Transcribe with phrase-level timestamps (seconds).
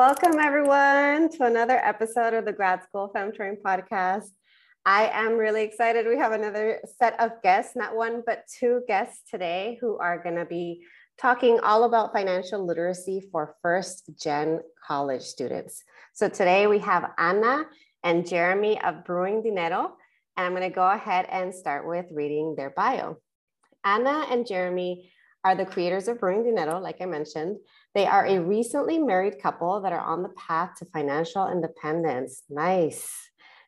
[0.00, 4.30] Welcome, everyone, to another episode of the Grad School Femtoring Podcast.
[4.86, 6.06] I am really excited.
[6.06, 10.36] We have another set of guests, not one, but two guests today who are going
[10.36, 10.86] to be
[11.18, 15.84] talking all about financial literacy for first gen college students.
[16.14, 17.66] So today we have Anna
[18.02, 19.98] and Jeremy of Brewing Dinero.
[20.38, 23.18] And I'm going to go ahead and start with reading their bio.
[23.84, 25.12] Anna and Jeremy
[25.44, 27.58] are the creators of Brewing Dinero, like I mentioned.
[27.94, 32.42] They are a recently married couple that are on the path to financial independence.
[32.48, 33.10] Nice.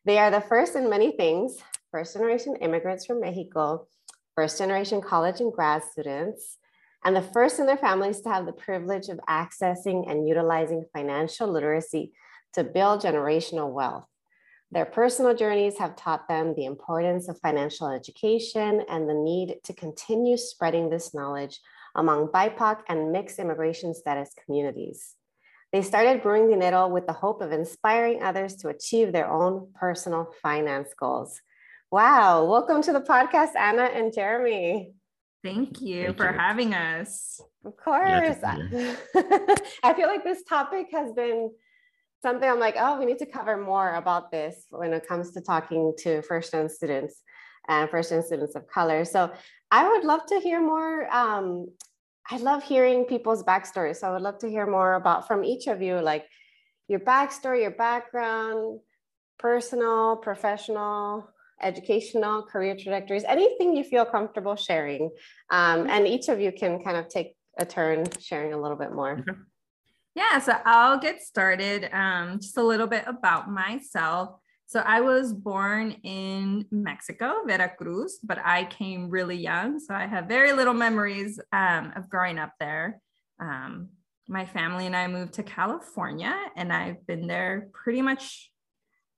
[0.05, 1.59] They are the first in many things
[1.91, 3.87] first generation immigrants from Mexico,
[4.35, 6.57] first generation college and grad students,
[7.05, 11.49] and the first in their families to have the privilege of accessing and utilizing financial
[11.49, 12.13] literacy
[12.55, 14.07] to build generational wealth.
[14.71, 19.75] Their personal journeys have taught them the importance of financial education and the need to
[19.75, 21.61] continue spreading this knowledge
[21.95, 25.15] among BIPOC and mixed immigration status communities.
[25.73, 29.69] They started Brewing the Dinero with the hope of inspiring others to achieve their own
[29.75, 31.41] personal finance goals.
[31.91, 34.93] Wow, welcome to the podcast, Anna and Jeremy.
[35.43, 36.39] Thank you Thank for you.
[36.39, 37.41] having us.
[37.65, 38.37] Of course.
[38.43, 38.97] Yeah,
[39.83, 41.51] I feel like this topic has been
[42.23, 45.41] something I'm like, oh, we need to cover more about this when it comes to
[45.41, 47.21] talking to first gen students
[47.69, 49.05] and first gen students of color.
[49.05, 49.33] So
[49.71, 51.13] I would love to hear more.
[51.13, 51.67] Um,
[52.31, 53.97] I love hearing people's backstories.
[53.97, 56.27] So I would love to hear more about from each of you, like
[56.89, 58.81] your backstory, your background,
[59.39, 61.29] personal, professional,
[61.61, 65.11] educational, career trajectories, anything you feel comfortable sharing.
[65.51, 68.93] Um, and each of you can kind of take a turn sharing a little bit
[68.93, 69.25] more.
[70.15, 71.89] Yeah, so I'll get started.
[71.93, 74.42] Um, just a little bit about myself.
[74.73, 79.79] So I was born in Mexico, Veracruz, but I came really young.
[79.79, 82.99] So I have very little memories um, of growing up there.
[83.39, 83.91] Um,
[84.29, 88.51] my family and I moved to California, and I've been there pretty much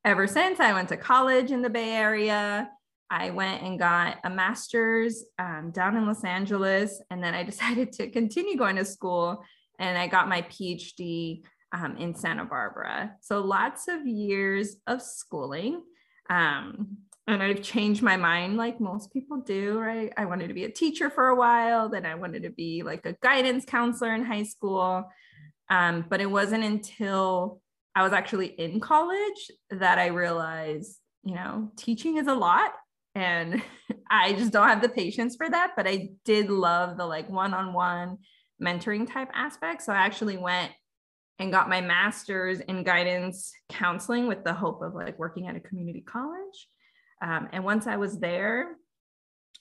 [0.05, 0.59] ever since.
[0.59, 2.69] I went to college in the Bay Area.
[3.09, 7.93] I went and got a master's um, down in Los Angeles, and then I decided
[7.93, 9.45] to continue going to school
[9.79, 11.43] and I got my PhD
[11.75, 13.17] um, in Santa Barbara.
[13.21, 15.83] So lots of years of schooling.
[16.31, 20.13] Um, and I've changed my mind like most people do, right?
[20.17, 23.05] I wanted to be a teacher for a while, then I wanted to be like
[23.07, 25.05] a guidance counselor in high school.
[25.69, 27.61] Um, but it wasn't until
[27.95, 32.73] I was actually in college that I realized, you know, teaching is a lot
[33.15, 33.63] and
[34.11, 35.73] I just don't have the patience for that.
[35.77, 38.19] But I did love the like one on one
[38.63, 39.83] mentoring type aspect.
[39.83, 40.71] So I actually went
[41.39, 45.61] and got my master's in guidance counseling with the hope of like working at a
[45.61, 46.69] community college.
[47.23, 48.77] Um, and once I was there,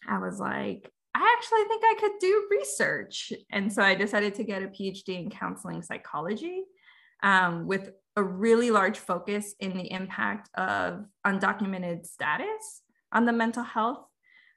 [0.08, 3.32] I was like, I actually think I could do research.
[3.52, 6.64] And so I decided to get a PhD in counseling psychology
[7.22, 13.64] um, with a really large focus in the impact of undocumented status on the mental
[13.64, 14.06] health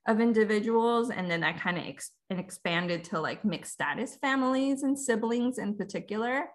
[0.06, 1.10] of individuals.
[1.10, 5.76] And then that kind of ex- expanded to like mixed status families and siblings in
[5.76, 6.46] particular.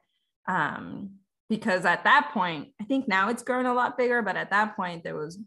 [0.47, 1.17] Um,
[1.49, 4.75] because at that point, I think now it's grown a lot bigger, but at that
[4.75, 5.37] point, there was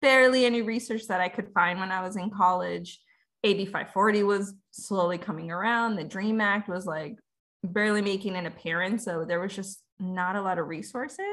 [0.00, 3.00] barely any research that I could find when I was in college.
[3.42, 5.96] AB 540 was slowly coming around.
[5.96, 7.16] The DREAM Act was like
[7.64, 9.04] barely making an appearance.
[9.04, 11.24] So there was just not a lot of resources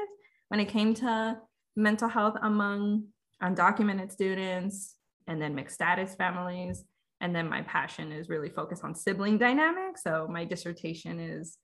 [0.48, 1.38] when it came to
[1.76, 3.04] mental health among
[3.42, 4.94] undocumented students,
[5.28, 6.84] and then mixed status families.
[7.20, 10.02] And then my passion is really focused on sibling dynamics.
[10.02, 11.58] So my dissertation is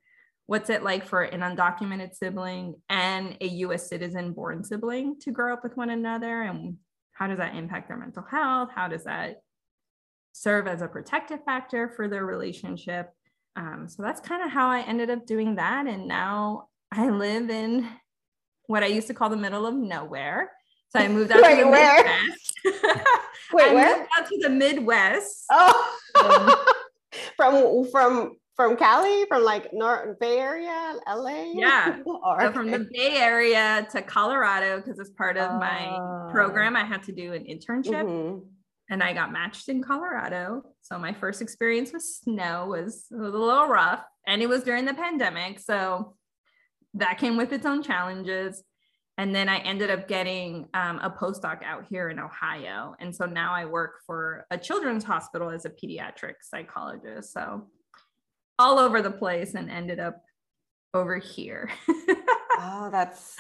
[0.47, 5.53] what's it like for an undocumented sibling and a US citizen born sibling to grow
[5.53, 6.43] up with one another?
[6.43, 6.77] And
[7.13, 8.71] how does that impact their mental health?
[8.75, 9.41] How does that
[10.33, 13.11] serve as a protective factor for their relationship?
[13.57, 15.87] Um, so that's kind of how I ended up doing that.
[15.87, 17.89] And now I live in
[18.67, 20.51] what I used to call the middle of nowhere.
[20.91, 22.05] So I moved out Wait, to the where?
[22.05, 22.53] Midwest.
[23.53, 23.99] Wait, I where?
[23.99, 25.45] moved out to the Midwest.
[25.51, 31.53] Oh, um, from from from Cali, from like North Bay Area, LA.
[31.55, 36.77] Yeah, or, so from the Bay Area to Colorado because as part of my program,
[36.77, 38.05] I had to do an internship.
[38.05, 38.39] Mm-hmm.
[38.91, 40.63] and I got matched in Colorado.
[40.83, 44.85] So my first experience with snow was, was a little rough, and it was during
[44.85, 45.59] the pandemic.
[45.59, 46.15] So
[46.95, 48.63] that came with its own challenges.
[49.17, 52.97] And then I ended up getting um, a postdoc out here in Ohio.
[52.99, 57.33] And so now I work for a children's hospital as a pediatric psychologist.
[57.33, 57.69] So
[58.59, 60.23] all over the place and ended up
[60.93, 61.71] over here.
[61.89, 63.37] oh, that's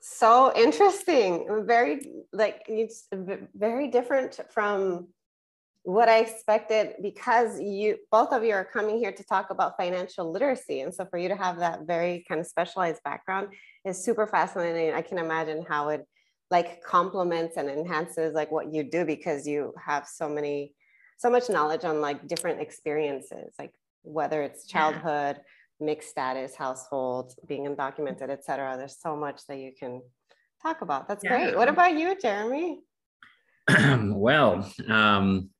[0.00, 1.64] so interesting.
[1.66, 3.06] Very like it's
[3.54, 5.08] very different from
[5.84, 10.30] what I expected because you both of you are coming here to talk about financial
[10.30, 10.80] literacy.
[10.80, 13.48] And so for you to have that very kind of specialized background
[13.84, 14.94] is super fascinating.
[14.94, 16.06] I can imagine how it
[16.50, 20.74] like complements and enhances like what you do because you have so many
[21.16, 23.72] so much knowledge on like different experiences, like
[24.04, 25.86] whether it's childhood, yeah.
[25.86, 28.76] mixed status, households, being undocumented, etc.
[28.76, 30.02] There's so much that you can
[30.62, 31.08] talk about.
[31.08, 31.30] That's yeah.
[31.30, 31.56] great.
[31.56, 32.80] What about you, Jeremy?
[34.12, 35.50] well, um,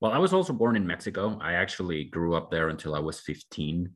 [0.00, 1.38] well, I was also born in Mexico.
[1.42, 3.90] I actually grew up there until I was 15.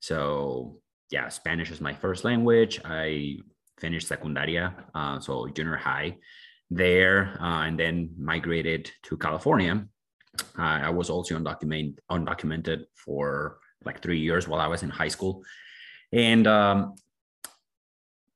[0.00, 0.80] So,
[1.10, 2.80] yeah, Spanish is my first language.
[2.84, 3.38] I
[3.78, 6.16] finished secundaria, uh, so junior high
[6.70, 9.86] there, uh, and then migrated to California.
[10.56, 15.42] I was also undocumented, undocumented for like three years while I was in high school.
[16.12, 16.94] And um,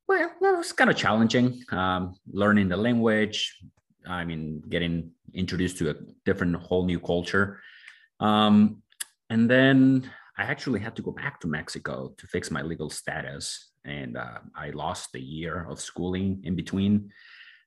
[0.08, 3.56] well, that was kind of challenging um, learning the language,
[4.06, 5.94] I mean, getting introduced to a
[6.24, 7.60] different, whole new culture.
[8.18, 8.82] Um,
[9.28, 13.70] and then I actually had to go back to Mexico to fix my legal status.
[13.84, 17.12] And uh, I lost a year of schooling in between.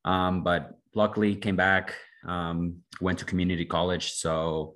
[0.05, 4.13] Um, but luckily came back, um, went to community college.
[4.13, 4.75] So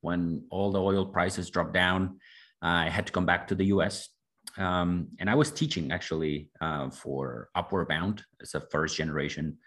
[0.00, 2.20] when all the oil prices dropped down,
[2.60, 4.08] I had to come back to the US.
[4.56, 8.22] Um, and I was teaching actually uh, for Upward Bound.
[8.40, 9.58] It's a first generation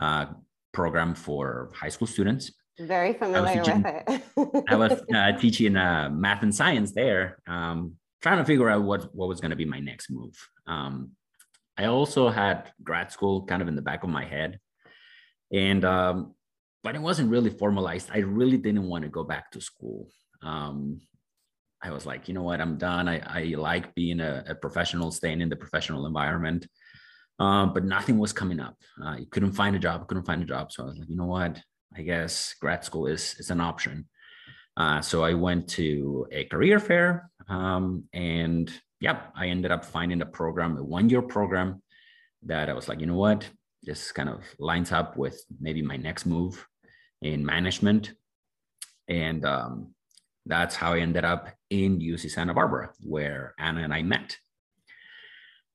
[0.00, 0.26] uh,
[0.72, 2.52] program for high school students.
[2.78, 4.64] Very familiar teaching, with it.
[4.68, 9.14] I was uh, teaching uh, math and science there, um, trying to figure out what,
[9.14, 10.34] what was going to be my next move.
[10.66, 11.10] Um,
[11.78, 14.58] I also had grad school kind of in the back of my head.
[15.52, 16.34] And um,
[16.82, 18.10] but it wasn't really formalized.
[18.12, 20.08] I really didn't want to go back to school.
[20.42, 21.00] Um,
[21.82, 23.08] I was like, you know what, I'm done.
[23.08, 26.66] I, I like being a, a professional, staying in the professional environment.
[27.38, 28.76] Um, but nothing was coming up.
[29.00, 30.72] Uh, I couldn't find a job, couldn't find a job.
[30.72, 31.60] So I was like, you know what,
[31.96, 34.08] I guess grad school is, is an option.
[34.76, 40.22] Uh, so I went to a career fair um, and yeah, I ended up finding
[40.22, 41.82] a program, a one year program
[42.44, 43.48] that I was like, you know what,
[43.82, 46.66] this kind of lines up with maybe my next move
[47.22, 48.12] in management.
[49.08, 49.94] And um,
[50.46, 54.36] that's how I ended up in UC Santa Barbara, where Anna and I met.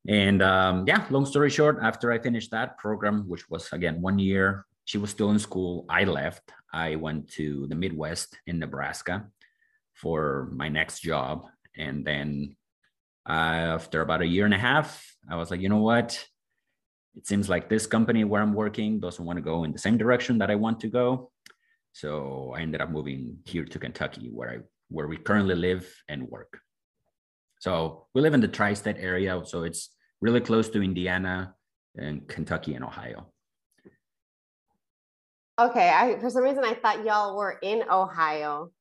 [0.08, 4.20] And um, yeah, long story short, after I finished that program, which was again one
[4.20, 5.86] year, she was still in school.
[5.88, 6.52] I left.
[6.74, 9.26] I went to the Midwest in Nebraska
[9.94, 11.46] for my next job.
[11.78, 12.56] And then
[13.28, 16.26] after about a year and a half, I was like, you know what?
[17.16, 19.98] it seems like this company where I'm working doesn't want to go in the same
[19.98, 21.32] direction that I want to go.
[21.94, 24.58] So I ended up moving here to Kentucky, where I
[24.90, 26.60] where we currently live and work.
[27.60, 29.90] So we live in the tri-state area, so it's
[30.22, 31.56] really close to Indiana,
[31.96, 33.32] and Kentucky and Ohio.
[35.60, 38.72] Okay, I for some reason I thought y'all were in Ohio,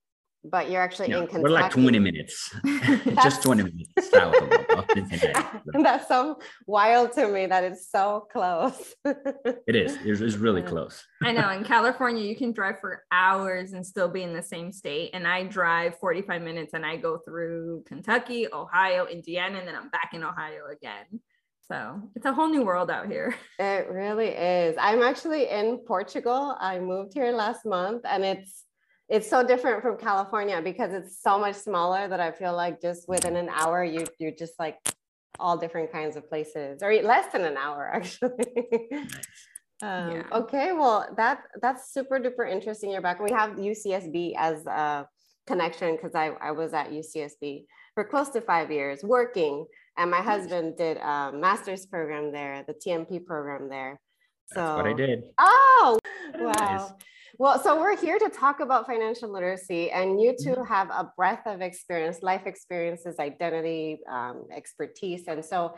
[0.44, 1.42] but you're actually in Kentucky.
[1.42, 2.54] We're like 20 minutes,
[3.22, 5.58] just 20 minutes south of, of Cincinnati.
[5.82, 8.94] That's so wild to me that it's so close.
[9.04, 9.96] it is.
[10.04, 11.04] It's, it's really close.
[11.22, 11.50] I know.
[11.50, 15.10] In California, you can drive for hours and still be in the same state.
[15.14, 19.90] And I drive 45 minutes and I go through Kentucky, Ohio, Indiana, and then I'm
[19.90, 21.20] back in Ohio again.
[21.68, 23.34] So it's a whole new world out here.
[23.58, 24.76] It really is.
[24.78, 26.56] I'm actually in Portugal.
[26.60, 28.64] I moved here last month and it's
[29.12, 33.06] it's so different from California because it's so much smaller that I feel like just
[33.08, 34.78] within an hour you you're just like
[35.38, 38.70] all different kinds of places or less than an hour actually.
[39.82, 40.22] um, yeah.
[40.32, 42.90] Okay, well that that's super duper interesting.
[42.90, 43.20] You're back.
[43.20, 45.06] We have UCSB as a
[45.46, 49.66] connection because I, I was at UCSB for close to five years working
[49.98, 54.00] and my husband did a master's program there, the TMP program there.
[54.46, 55.24] So That's what I did.
[55.38, 55.98] Oh,
[56.38, 56.52] wow.
[56.58, 56.92] Nice.
[57.38, 60.64] Well, so we're here to talk about financial literacy, and you two mm-hmm.
[60.64, 65.24] have a breadth of experience, life experiences, identity, um, expertise.
[65.28, 65.74] And so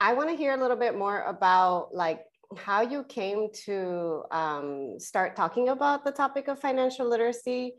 [0.00, 2.20] I want to hear a little bit more about like
[2.56, 7.74] how you came to um, start talking about the topic of financial literacy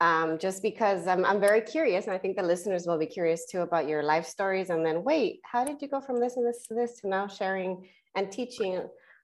[0.00, 3.46] um, just because I'm, I'm very curious and I think the listeners will be curious
[3.46, 6.46] too about your life stories and then wait, how did you go from this and
[6.46, 8.80] this to this to now sharing and teaching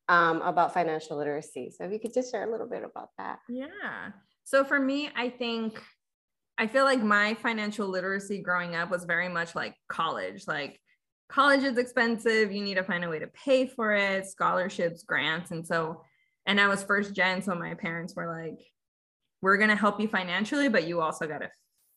[0.09, 1.73] um, about financial literacy?
[1.77, 3.39] So if you could just share a little bit about that.
[3.49, 4.11] Yeah.
[4.45, 5.81] So for me, I think
[6.59, 10.79] I feel like my financial literacy growing up was very much like college, like
[11.29, 12.53] college is expensive.
[12.53, 15.51] You need to find a way to pay for it, scholarships, grants.
[15.51, 16.03] And so,
[16.47, 17.43] and I was first gen.
[17.43, 18.61] So my parents were like,
[19.43, 21.51] we're going to help you financially, but you also got to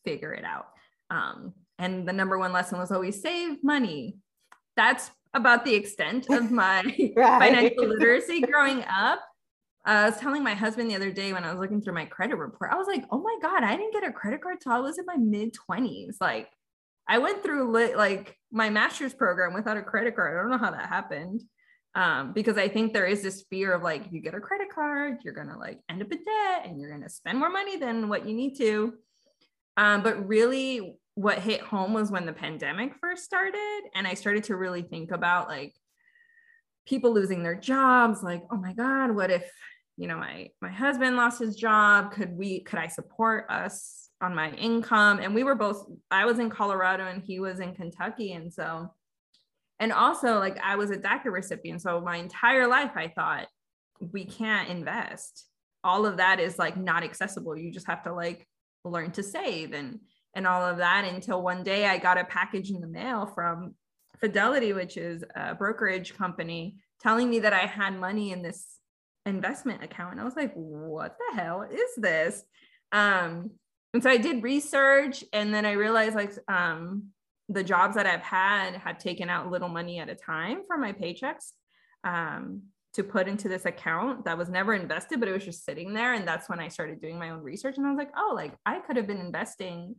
[0.06, 0.68] figure it out.
[1.10, 4.18] Um, and the number one lesson was always save money.
[4.76, 6.82] That's about the extent of my
[7.16, 7.40] right.
[7.40, 9.22] financial literacy growing up.
[9.86, 12.06] Uh, I was telling my husband the other day when I was looking through my
[12.06, 14.74] credit report, I was like, oh my God, I didn't get a credit card till
[14.74, 16.16] I was in my mid 20s.
[16.20, 16.50] Like,
[17.08, 20.38] I went through li- like my master's program without a credit card.
[20.38, 21.42] I don't know how that happened
[21.96, 24.68] um, because I think there is this fear of like, if you get a credit
[24.74, 28.10] card, you're gonna like end up in debt and you're gonna spend more money than
[28.10, 28.94] what you need to.
[29.78, 34.44] Um, but really, what hit home was when the pandemic first started, and I started
[34.46, 35.74] to really think about like
[36.86, 38.22] people losing their jobs.
[38.22, 39.52] Like, oh my God, what if
[39.98, 42.12] you know my my husband lost his job?
[42.12, 42.60] Could we?
[42.60, 45.20] Could I support us on my income?
[45.20, 45.88] And we were both.
[46.12, 48.92] I was in Colorado and he was in Kentucky, and so
[49.80, 53.46] and also like i was a daca recipient so my entire life i thought
[54.12, 55.46] we can't invest
[55.84, 58.48] all of that is like not accessible you just have to like
[58.84, 60.00] learn to save and
[60.38, 63.76] and all of that until one day i got a package in the mail from
[64.20, 68.78] fidelity which is a brokerage company telling me that i had money in this
[69.26, 72.44] investment account and i was like what the hell is this
[72.94, 73.52] um
[73.94, 77.12] and so i did research and then i realized like um
[77.50, 80.92] the jobs that I've had have taken out little money at a time from my
[80.92, 81.54] paychecks
[82.04, 82.64] um,
[82.94, 86.14] to put into this account that was never invested, but it was just sitting there.
[86.14, 87.78] And that's when I started doing my own research.
[87.78, 89.96] And I was like, oh, like I could have been investing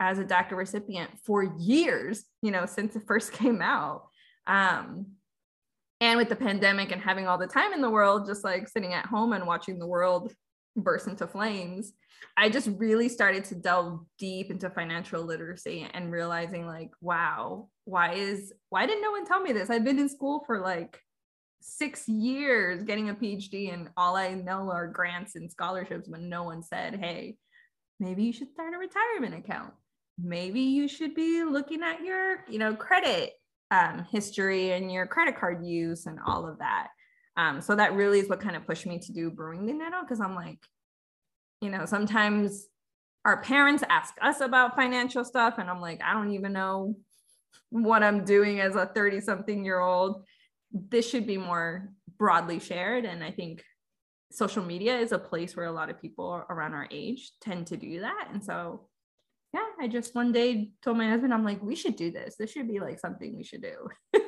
[0.00, 4.04] as a DACA recipient for years, you know, since it first came out.
[4.46, 5.06] Um,
[6.00, 8.94] and with the pandemic and having all the time in the world, just like sitting
[8.94, 10.32] at home and watching the world
[10.76, 11.92] burst into flames,
[12.36, 18.12] I just really started to delve deep into financial literacy and realizing like, wow, why
[18.14, 19.70] is why didn't no one tell me this?
[19.70, 21.00] I've been in school for like
[21.60, 26.44] six years getting a PhD and all I know are grants and scholarships when no
[26.44, 27.36] one said, hey,
[27.98, 29.74] maybe you should start a retirement account.
[30.20, 33.32] Maybe you should be looking at your, you know, credit
[33.70, 36.88] um, history and your credit card use and all of that.
[37.36, 40.00] Um, so that really is what kind of pushed me to do brewing the dinero
[40.02, 40.58] because I'm like,
[41.60, 42.66] you know, sometimes
[43.24, 46.96] our parents ask us about financial stuff, and I'm like, I don't even know
[47.70, 50.24] what I'm doing as a 30 something year old.
[50.72, 53.04] This should be more broadly shared.
[53.04, 53.62] And I think
[54.30, 57.76] social media is a place where a lot of people around our age tend to
[57.76, 58.28] do that.
[58.32, 58.88] And so,
[59.54, 62.36] yeah, I just one day told my husband, I'm like, we should do this.
[62.38, 63.88] This should be like something we should do.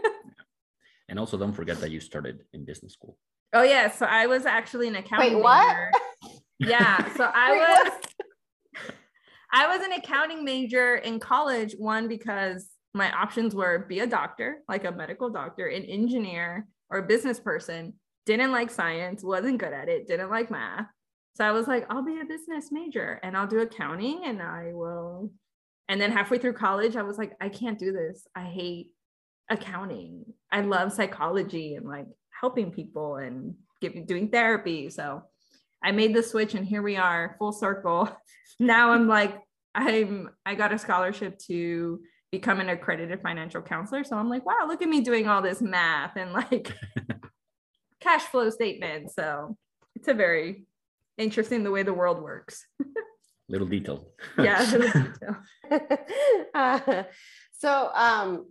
[1.08, 3.18] and also, don't forget that you started in business school.
[3.52, 3.90] Oh, yeah.
[3.90, 5.76] So I was actually an accounting Wait, what?
[5.76, 6.70] Major.
[6.70, 7.14] Yeah.
[7.14, 7.92] So I was
[9.52, 14.58] I was an accounting major in college, one because my options were be a doctor,
[14.68, 17.94] like a medical doctor, an engineer, or a business person.
[18.26, 20.86] Didn't like science, wasn't good at it, didn't like math.
[21.40, 24.72] So I was like, I'll be a business major and I'll do accounting and I
[24.74, 25.32] will.
[25.88, 28.26] And then halfway through college, I was like, I can't do this.
[28.36, 28.88] I hate
[29.48, 30.26] accounting.
[30.52, 32.04] I love psychology and like
[32.38, 34.90] helping people and giving doing therapy.
[34.90, 35.22] So
[35.82, 38.14] I made the switch and here we are, full circle.
[38.60, 39.34] now I'm like,
[39.74, 44.04] I'm I got a scholarship to become an accredited financial counselor.
[44.04, 46.70] So I'm like, wow, look at me doing all this math and like
[48.00, 49.14] cash flow statements.
[49.14, 49.56] So
[49.94, 50.66] it's a very
[51.20, 52.66] interesting the way the world works.
[53.48, 54.08] little detail.
[54.38, 55.36] yeah, little detail.
[56.54, 57.02] uh,
[57.52, 58.46] so um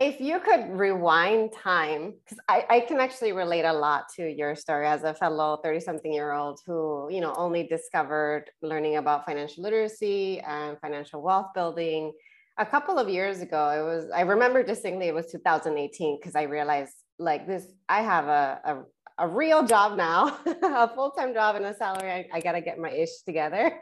[0.00, 4.56] if you could rewind time, because I, I can actually relate a lot to your
[4.56, 9.26] story as a fellow 30 something year old who, you know, only discovered learning about
[9.26, 12.12] financial literacy and financial wealth building
[12.56, 13.68] a couple of years ago.
[13.68, 18.24] It was, I remember distinctly it was 2018 because I realized like this, I have
[18.24, 18.76] a, a,
[19.20, 22.10] a real job now, a full time job and a salary.
[22.10, 23.78] I, I got to get my ish together.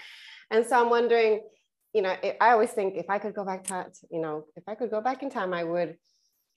[0.50, 1.40] and so I'm wondering,
[1.94, 4.64] you know, it, I always think if I could go back to, you know, if
[4.68, 5.96] I could go back in time, I would,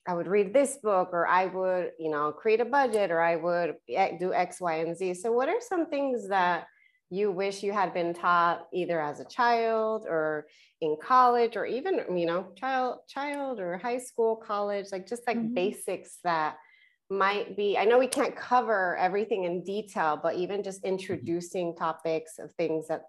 [0.06, 3.36] I would read this book, or I would, you know, create a budget, or I
[3.36, 3.76] would
[4.18, 5.14] do X, Y, and Z.
[5.14, 6.66] So, what are some things that
[7.10, 10.46] you wish you had been taught either as a child or
[10.80, 15.38] in college, or even, you know, child, child, or high school, college, like just like
[15.38, 15.54] mm-hmm.
[15.54, 16.56] basics that
[17.10, 20.92] might be i know we can't cover everything in detail but even just mm-hmm.
[20.94, 23.02] introducing topics of things that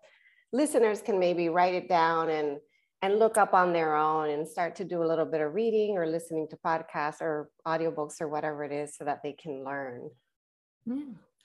[0.53, 2.58] listeners can maybe write it down and
[3.01, 5.98] and look up on their own and start to do a little bit of reading
[5.98, 10.10] or listening to podcasts or audiobooks or whatever it is so that they can learn.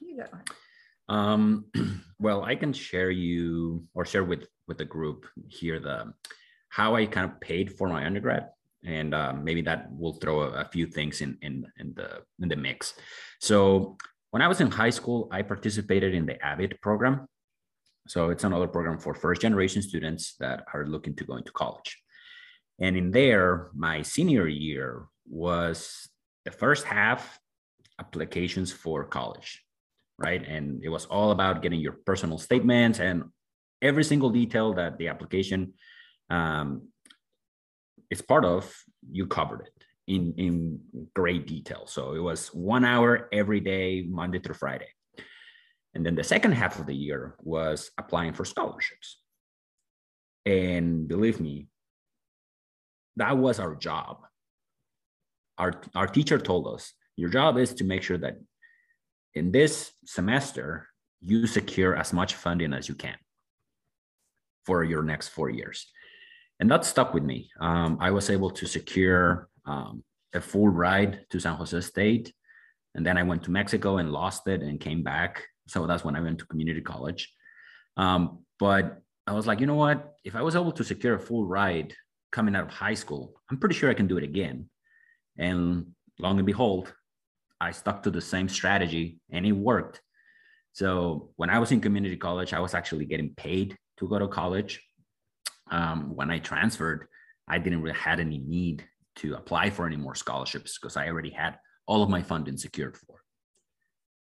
[0.01, 0.27] Yeah
[1.09, 1.67] um,
[2.19, 6.13] well i can share you or share with with the group here the
[6.69, 8.49] how i kind of paid for my undergrad
[8.85, 12.49] and uh, maybe that will throw a, a, few things in in in the in
[12.49, 12.95] the mix
[13.41, 13.97] so
[14.31, 17.27] when i was in high school i participated in the avid program
[18.07, 21.99] so it's another program for first generation students that are looking to go into college.
[22.79, 26.09] And in there, my senior year was
[26.45, 27.39] the first half
[27.99, 29.63] applications for college,
[30.19, 30.47] right?
[30.47, 33.25] And it was all about getting your personal statements and
[33.81, 35.73] every single detail that the application
[36.29, 36.89] um,
[38.11, 38.73] is part of,
[39.11, 40.81] you covered it in, in
[41.15, 41.87] great detail.
[41.87, 44.89] So it was one hour every day, Monday through Friday.
[45.95, 49.21] And then the second half of the year was applying for scholarships.
[50.45, 51.69] And believe me,
[53.17, 54.19] that was our job.
[55.57, 58.39] Our, our teacher told us your job is to make sure that
[59.35, 60.89] in this semester,
[61.21, 63.17] you secure as much funding as you can
[64.67, 65.87] for your next four years.
[66.65, 67.51] And that stuck with me.
[67.61, 72.33] Um, I was able to secure um, a full ride to San Jose State.
[72.95, 76.17] And then I went to Mexico and lost it and came back so that's when
[76.17, 77.33] I went to community college.
[77.97, 80.15] Um, but I was like, you know what?
[80.25, 81.95] If I was able to secure a full ride
[82.33, 84.69] coming out of high school, I'm pretty sure I can do it again.
[85.39, 85.87] And
[86.19, 86.93] long and behold,
[87.61, 90.01] I stuck to the same strategy and it worked.
[90.73, 94.29] So when I was in community college, I was actually getting paid to go to
[94.29, 94.83] college.
[95.71, 97.07] Um, when I transferred,
[97.49, 101.31] I didn't really had any need to apply for any more scholarships because I already
[101.31, 103.25] had all of my funding secured for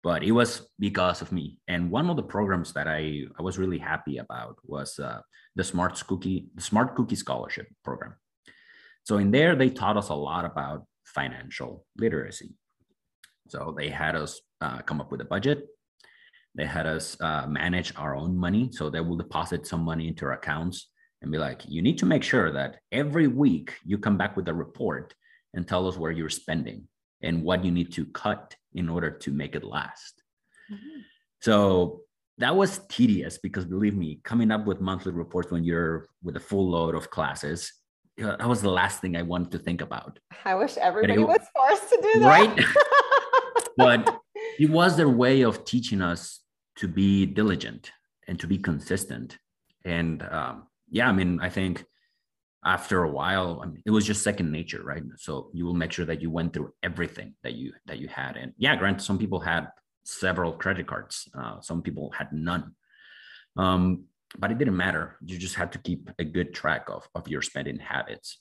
[0.06, 1.58] but it was because of me.
[1.68, 5.22] And one of the programs that I, I was really happy about was uh,
[5.56, 8.14] the Smart Cookie, the Smart Cookie Scholarship Program.
[9.02, 12.54] So in there, they taught us a lot about financial literacy.
[13.48, 15.66] So they had us uh, come up with a budget.
[16.54, 18.70] They had us uh, manage our own money.
[18.74, 20.88] So they will deposit some money into our accounts
[21.26, 24.48] and be like, you need to make sure that every week you come back with
[24.48, 25.16] a report
[25.56, 26.88] and tell us where you're spending
[27.24, 30.22] and what you need to cut in order to make it last.
[30.72, 31.00] Mm-hmm.
[31.42, 32.02] So
[32.38, 36.40] that was tedious because believe me, coming up with monthly reports when you're with a
[36.40, 37.74] full load of classes,
[38.18, 40.20] that was the last thing I wanted to think about.
[40.46, 42.28] I wish everybody it, was forced to do that.
[42.28, 42.66] Right.
[43.78, 44.20] but
[44.60, 46.42] it was their way of teaching us
[46.78, 47.92] to be diligent
[48.28, 49.40] and to be consistent.
[49.86, 51.84] And um, yeah, I mean, I think
[52.64, 55.04] after a while I mean, it was just second nature right?
[55.18, 58.38] So you will make sure that you went through everything that you that you had.
[58.38, 59.68] And yeah granted some people had
[60.06, 61.28] several credit cards.
[61.38, 62.76] Uh, some people had none.
[63.58, 64.06] Um,
[64.40, 65.18] but it didn't matter.
[65.24, 68.40] You just had to keep a good track of, of your spending habits.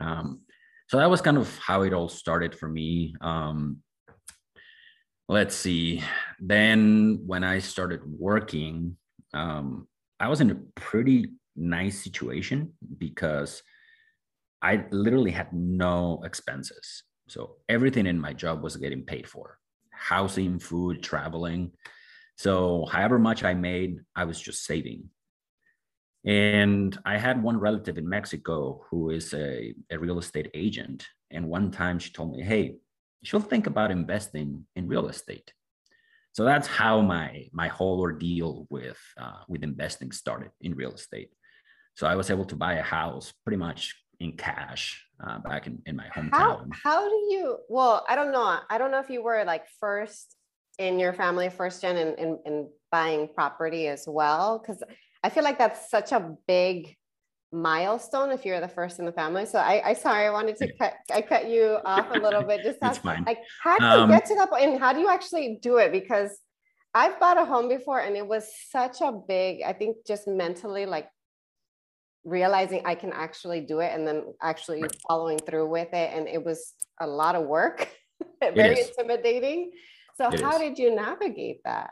[0.00, 0.40] Um,
[0.88, 3.14] so that was kind of how it all started for me.
[3.20, 3.78] Um,
[5.28, 6.02] let's see.
[6.40, 8.96] Then when i started working
[9.34, 9.86] um,
[10.18, 13.62] i was in a pretty nice situation because
[14.62, 17.04] I literally had no expenses.
[17.28, 19.58] So everything in my job was getting paid for
[19.90, 21.72] housing, food, traveling.
[22.36, 25.04] So however much I made, I was just saving.
[26.24, 31.06] And I had one relative in Mexico who is a, a real estate agent.
[31.30, 32.76] And one time she told me, hey,
[33.22, 35.52] she'll think about investing in real estate.
[36.32, 41.30] So that's how my my whole ordeal with uh, with investing started in real estate.
[41.96, 45.80] So I was able to buy a house pretty much in cash uh, back in,
[45.86, 46.30] in my hometown.
[46.32, 48.58] How, how do you, well, I don't know.
[48.68, 50.36] I don't know if you were like first
[50.78, 54.58] in your family, first gen in, in, in buying property as well.
[54.58, 54.82] Cause
[55.24, 56.94] I feel like that's such a big
[57.50, 59.46] milestone if you're the first in the family.
[59.46, 62.62] So I, I sorry, I wanted to cut, I cut you off a little bit.
[62.62, 63.24] Just That's fine.
[63.24, 65.78] like, how do you Um, get to that point and how do you actually do
[65.78, 65.92] it?
[65.92, 66.38] Because
[66.92, 70.84] I've bought a home before and it was such a big, I think just mentally
[70.84, 71.08] like
[72.26, 76.10] realizing I can actually do it and then actually following through with it.
[76.12, 77.88] And it was a lot of work,
[78.42, 79.70] very intimidating.
[80.16, 80.60] So It how is.
[80.60, 81.90] did you navigate that?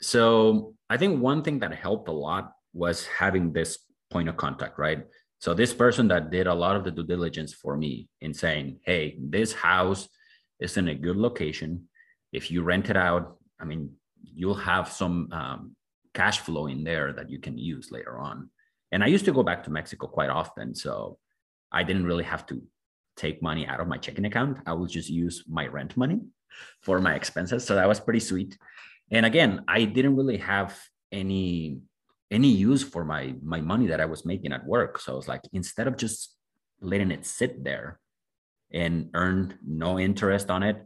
[0.00, 3.78] So I think one thing that helped a lot was having this
[4.10, 5.04] point of contact, right?
[5.40, 8.78] So this person that did a lot of the due diligence for me in saying,
[8.84, 10.08] hey, this house
[10.60, 11.88] is in a good location.
[12.32, 13.90] If you rent it out, I mean,
[14.22, 15.76] you'll have some um,
[16.14, 18.50] cash flow in there that you can use later on.
[18.92, 20.74] And I used to go back to Mexico quite often.
[20.74, 21.18] So
[21.70, 22.62] I didn't really have to
[23.16, 24.58] take money out of my checking account.
[24.66, 26.20] I would just use my rent money
[26.82, 27.64] for my expenses.
[27.64, 28.56] So that was pretty sweet
[29.10, 30.78] and again i didn't really have
[31.12, 31.80] any
[32.30, 35.28] any use for my my money that i was making at work so i was
[35.28, 36.34] like instead of just
[36.80, 37.98] letting it sit there
[38.72, 40.76] and earn no interest on it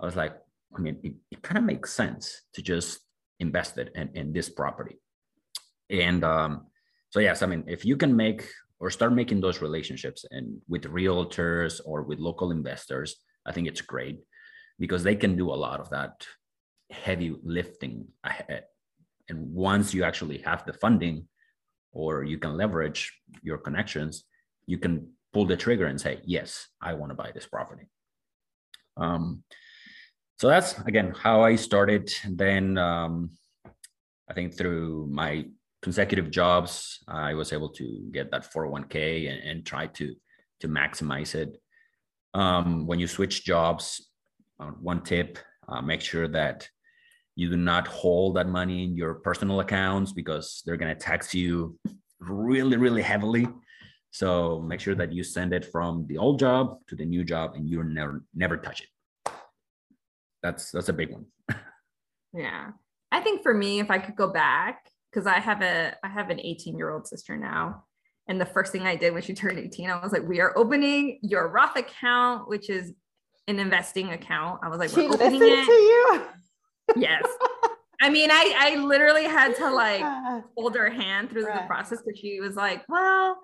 [0.00, 0.36] i was like
[0.76, 3.00] i mean it, it kind of makes sense to just
[3.40, 4.96] invest it in, in this property
[5.90, 6.66] and um
[7.10, 8.48] so yes i mean if you can make
[8.80, 13.16] or start making those relationships and with realtors or with local investors
[13.46, 14.20] i think it's great
[14.78, 16.26] because they can do a lot of that
[16.90, 18.64] heavy lifting ahead.
[19.28, 21.28] And once you actually have the funding
[21.92, 24.24] or you can leverage your connections,
[24.66, 27.88] you can pull the trigger and say, yes, I want to buy this property.
[28.96, 29.42] Um,
[30.38, 32.12] so that's again how I started.
[32.28, 33.30] Then um,
[34.30, 35.46] I think through my
[35.82, 40.14] consecutive jobs, I was able to get that 401k and, and try to
[40.60, 41.56] to maximize it.
[42.34, 44.10] Um, when you switch jobs,
[44.60, 45.38] uh, one tip:
[45.68, 46.68] uh, make sure that
[47.36, 51.32] you do not hold that money in your personal accounts because they're going to tax
[51.32, 51.78] you
[52.18, 53.46] really, really heavily.
[54.10, 57.54] So make sure that you send it from the old job to the new job
[57.54, 59.32] and you never never touch it.
[60.42, 61.26] That's that's a big one.
[62.34, 62.72] Yeah.
[63.10, 66.30] I think for me, if I could go back, because I have a I have
[66.30, 67.84] an 18 year old sister now.
[68.28, 70.56] And the first thing I did when she turned 18, I was like, we are
[70.56, 72.92] opening your Roth account, which is
[73.46, 74.60] an investing account.
[74.62, 76.22] I was like, She we're listened opening to you.
[76.96, 77.22] Yes.
[78.00, 80.02] I mean, I I literally had to like
[80.56, 83.38] hold her hand through the process because she was like, well,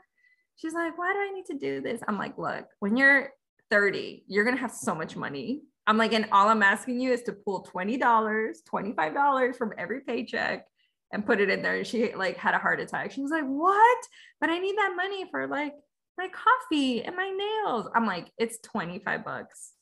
[0.57, 2.00] she's like, why do I need to do this?
[2.07, 3.31] I'm like, look, when you're
[3.70, 5.62] 30, you're gonna have so much money.
[5.87, 10.66] I'm like, and all I'm asking you is to pull $20, $25 from every paycheck
[11.14, 11.77] and put it in there.
[11.77, 13.12] And she like had a heart attack.
[13.12, 13.98] She was like, what?
[14.40, 15.72] But I need that money for like
[16.18, 17.87] my coffee and my nails.
[17.94, 19.72] I'm like, it's 25 bucks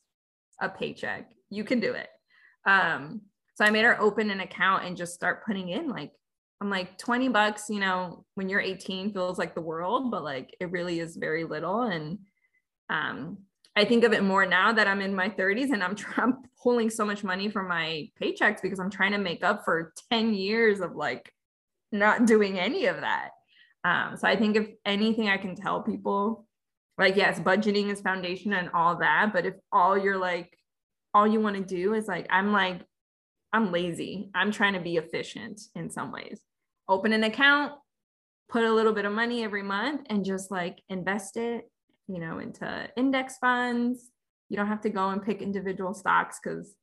[0.61, 1.31] a paycheck.
[1.49, 2.09] You can do it.
[2.67, 3.23] Um,
[3.55, 6.13] so I made her open an account and just start putting in like,
[6.61, 10.55] I'm like 20 bucks, you know, when you're 18 feels like the world, but like
[10.61, 11.81] it really is very little.
[11.81, 12.19] And
[12.91, 13.39] um,
[13.75, 16.91] I think of it more now that I'm in my 30s and I'm, I'm pulling
[16.91, 20.81] so much money from my paychecks because I'm trying to make up for 10 years
[20.81, 21.33] of like
[21.91, 23.31] not doing any of that.
[23.85, 26.47] Um, so I think if anything I can tell people,
[26.99, 29.33] like, yes, budgeting is foundation and all that.
[29.33, 30.57] But if all you're like,
[31.15, 32.81] all you want to do is like, I'm like,
[33.53, 34.31] I'm lazy.
[34.35, 36.41] I'm trying to be efficient in some ways.
[36.89, 37.73] Open an account,
[38.49, 41.71] put a little bit of money every month and just like invest it,
[42.09, 44.11] you know, into index funds.
[44.49, 46.75] You don't have to go and pick individual stocks because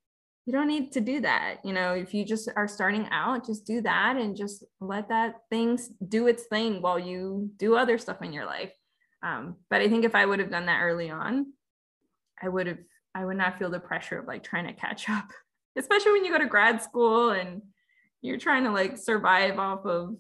[0.46, 1.58] you don't need to do that.
[1.64, 5.36] You know, if you just are starting out, just do that and just let that
[5.52, 5.78] thing
[6.08, 8.74] do its thing while you do other stuff in your life.
[9.22, 11.54] Um, but I think if I would have done that early on,
[12.42, 12.80] I would have,
[13.14, 15.30] I would not feel the pressure of like trying to catch up,
[15.78, 17.62] especially when you go to grad school and
[18.22, 20.16] you're trying to like survive off of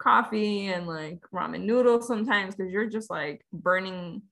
[0.00, 4.22] coffee and like ramen noodles sometimes because you're just like burning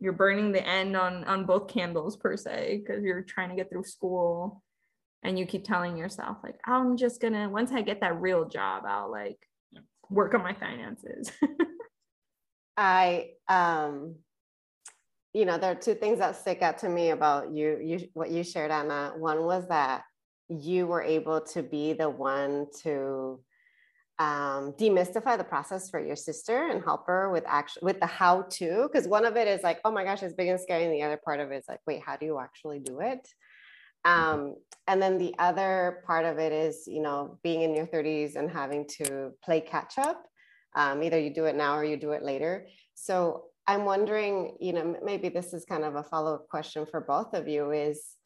[0.00, 3.68] you're burning the end on on both candles per se because you're trying to get
[3.70, 4.62] through school.
[5.24, 8.84] And you keep telling yourself like i'm just gonna once i get that real job
[8.86, 9.36] i'll like
[9.72, 9.80] Yeah.
[10.08, 11.32] work on my finances.
[12.76, 14.14] I um
[15.34, 18.30] you know there are two things that stick out to me about you you what
[18.30, 19.12] you shared Anna.
[19.16, 20.04] One was that
[20.48, 23.40] you were able to be the one to
[24.18, 28.42] um, demystify the process for your sister and help her with action with the how
[28.50, 30.92] to because one of it is like oh my gosh it's big and scary and
[30.92, 33.28] the other part of it is like wait how do you actually do it?
[34.06, 34.30] Mm-hmm.
[34.30, 34.54] um,
[34.86, 38.50] and then the other part of it is you know being in your 30s and
[38.50, 40.24] having to play catch up.
[40.74, 42.66] Um, either you do it now or you do it later.
[42.94, 47.34] So i'm wondering you know maybe this is kind of a follow-up question for both
[47.34, 48.17] of you is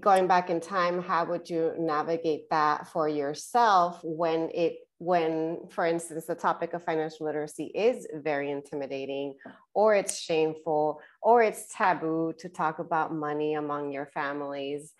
[0.00, 5.86] going back in time how would you navigate that for yourself when it when for
[5.86, 9.34] instance the topic of financial literacy is very intimidating
[9.72, 14.92] or it's shameful or it's taboo to talk about money among your families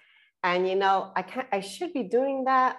[0.43, 2.79] and you know i can't i should be doing that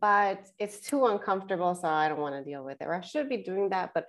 [0.00, 3.28] but it's too uncomfortable so i don't want to deal with it or i should
[3.28, 4.06] be doing that but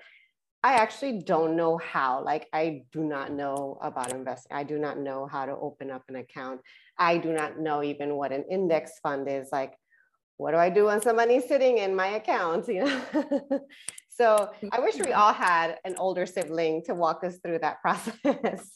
[0.66, 2.24] I actually don't know how.
[2.24, 4.56] Like, I do not know about investing.
[4.56, 6.62] I do not know how to open up an account.
[6.98, 9.50] I do not know even what an index fund is.
[9.52, 9.74] Like,
[10.38, 12.68] what do I do when somebody's sitting in my account?
[12.74, 13.02] You know.
[14.10, 18.70] so I wish we all had an older sibling to walk us through that process.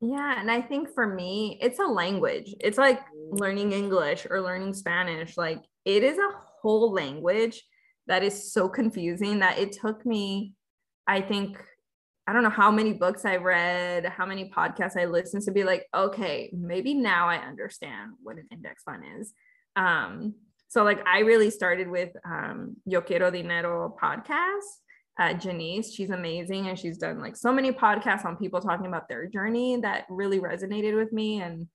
[0.00, 2.52] Yeah, and I think for me, it's a language.
[2.58, 3.38] It's like mm.
[3.38, 5.36] learning English or learning Spanish.
[5.36, 6.30] Like it is a
[6.60, 7.62] whole language
[8.08, 10.54] that is so confusing that it took me,
[11.06, 11.56] I think,
[12.26, 15.64] I don't know how many books I read, how many podcasts I listened to be
[15.64, 19.32] like, okay, maybe now I understand what an index fund is.
[19.74, 20.34] Um,
[20.68, 24.60] so like I really started with um, Yo Quiero Dinero podcast.
[25.18, 29.08] Uh, Jannese, she's amazing, and she's done like so many podcasts on people talking about
[29.08, 31.42] their journey that really resonated with me.
[31.42, 31.66] And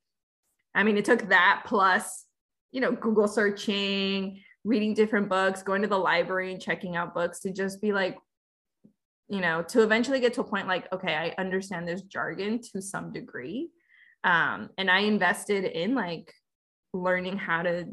[0.74, 2.26] I mean, it took that plus,
[2.72, 7.42] you know, Google searching, reading different books, going to the library and checking out books
[7.42, 8.18] to just be like,
[9.30, 12.82] you know, to eventually get to a point like, okay, I understand this jargon to
[12.82, 13.70] some degree.
[14.24, 16.34] Um, and I invested in like
[16.94, 17.86] learning how to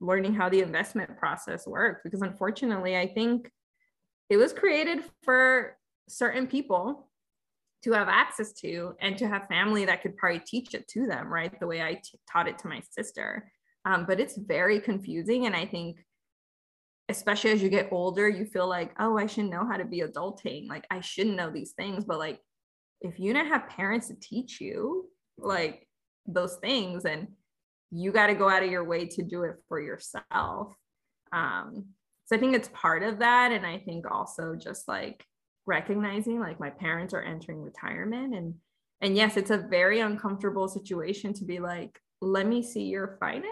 [0.00, 3.50] learning how the investment process works because unfortunately, I think
[4.28, 5.76] it was created for
[6.08, 7.08] certain people
[7.82, 11.32] to have access to and to have family that could probably teach it to them,
[11.32, 11.58] right?
[11.58, 13.50] The way I t- taught it to my sister.
[13.84, 15.46] Um, but it's very confusing.
[15.46, 15.98] And I think,
[17.08, 20.00] especially as you get older, you feel like, oh, I should know how to be
[20.00, 20.68] adulting.
[20.68, 22.04] Like, I shouldn't know these things.
[22.04, 22.40] But like,
[23.00, 25.86] if you don't have parents to teach you, like,
[26.26, 27.28] those things, and
[27.90, 30.74] you got to go out of your way to do it for yourself.
[31.32, 31.86] Um,
[32.26, 33.52] so I think it's part of that.
[33.52, 35.24] And I think also just like
[35.64, 38.54] recognizing like my parents are entering retirement and
[39.02, 43.50] and yes, it's a very uncomfortable situation to be like, let me see your finances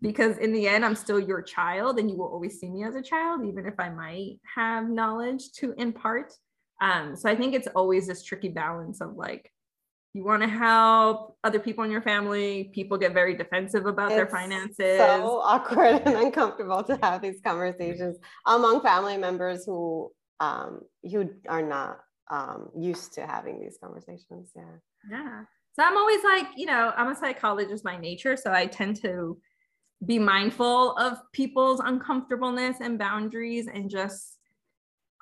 [0.00, 2.94] because in the end i'm still your child and you will always see me as
[2.94, 6.32] a child even if i might have knowledge to impart.
[6.80, 9.50] Um, so i think it's always this tricky balance of like
[10.14, 12.70] you want to help other people in your family.
[12.72, 14.96] People get very defensive about it's their finances.
[14.96, 18.16] so awkward and uncomfortable to have these conversations
[18.46, 21.98] among family members who um, who are not
[22.30, 24.50] um, used to having these conversations.
[24.54, 24.62] Yeah.
[25.10, 25.42] Yeah.
[25.74, 28.36] So I'm always like, you know, I'm a psychologist by nature.
[28.36, 29.36] So I tend to
[30.06, 34.38] be mindful of people's uncomfortableness and boundaries and just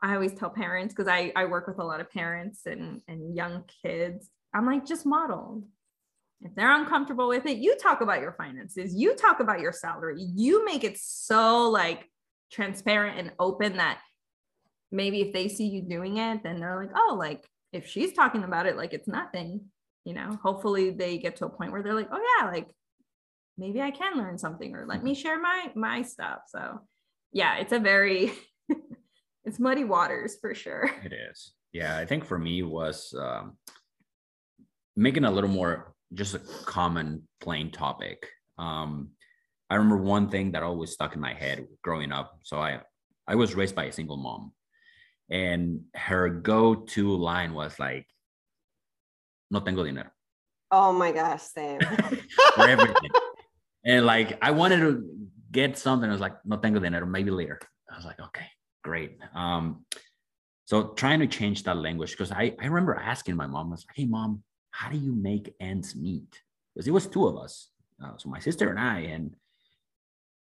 [0.02, 3.36] I always tell parents because I, I work with a lot of parents and, and
[3.36, 4.28] young kids.
[4.52, 5.62] I'm like, just model.
[6.40, 10.20] If they're uncomfortable with it, you talk about your finances, you talk about your salary,
[10.20, 12.10] you make it so like
[12.50, 14.00] transparent and open that
[14.90, 18.42] maybe if they see you doing it, then they're like, oh, like if she's talking
[18.42, 19.70] about it, like it's nothing
[20.04, 22.68] you know hopefully they get to a point where they're like oh yeah like
[23.58, 26.80] maybe i can learn something or let me share my my stuff so
[27.32, 28.32] yeah it's a very
[29.44, 33.56] it's muddy waters for sure it is yeah i think for me was um,
[34.96, 39.10] making a little more just a common plain topic um,
[39.70, 42.80] i remember one thing that always stuck in my head growing up so i
[43.26, 44.52] i was raised by a single mom
[45.30, 48.06] and her go-to line was like
[49.52, 50.10] no tengo dinero.
[50.70, 51.80] Oh my gosh, same.
[52.54, 53.10] for everything.
[53.84, 55.04] And like I wanted to
[55.50, 56.08] get something.
[56.08, 57.60] I was like, no tengo dinero, maybe later.
[57.90, 58.46] I was like, okay,
[58.82, 59.18] great.
[59.34, 59.84] Um,
[60.64, 63.84] so trying to change that language because I, I remember asking my mom, I was
[63.86, 66.40] like, hey mom, how do you make ends meet?
[66.74, 67.70] Because it was two of us.
[68.02, 69.36] Uh, so my sister and I, and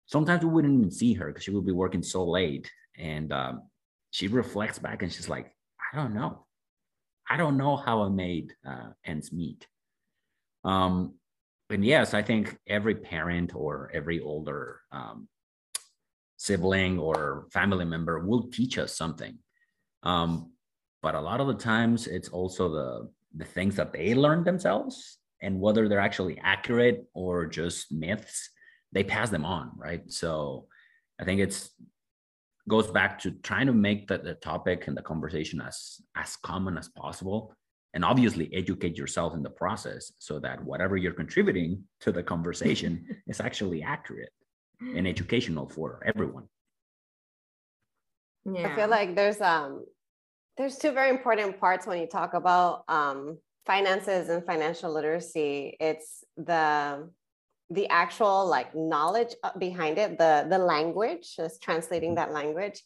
[0.06, 2.71] sometimes we wouldn't even see her because she would be working so late.
[2.97, 3.63] And um,
[4.12, 5.52] she reflects back and she's like,
[5.91, 6.45] I don't know.
[7.30, 9.65] I don't know how I made uh, ends meet.
[10.63, 11.15] Um,
[11.69, 15.27] and yes, I think every parent or every older um,
[16.38, 19.38] sibling or family member will teach us something.
[20.03, 20.51] Um,
[21.01, 25.17] but a lot of the times, it's also the the things that they learn themselves
[25.41, 28.49] and whether they're actually accurate or just myths
[28.91, 30.65] they pass them on right so
[31.19, 31.71] i think it's
[32.67, 36.77] goes back to trying to make the, the topic and the conversation as as common
[36.77, 37.55] as possible
[37.93, 43.06] and obviously educate yourself in the process so that whatever you're contributing to the conversation
[43.28, 44.32] is actually accurate
[44.95, 46.45] and educational for everyone.
[48.45, 48.71] Yeah.
[48.71, 49.84] i feel like there's um
[50.60, 55.78] there's two very important parts when you talk about um, finances and financial literacy.
[55.80, 57.10] It's the
[57.71, 62.82] the actual like knowledge uh, behind it the the language just translating that language.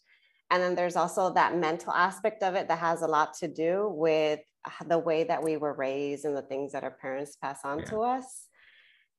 [0.52, 3.90] And then there's also that mental aspect of it that has a lot to do
[3.92, 4.42] with
[4.88, 7.86] the way that we were raised and the things that our parents pass on yeah.
[7.86, 8.48] to us